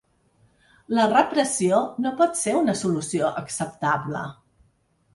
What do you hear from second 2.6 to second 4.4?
una solució acceptable.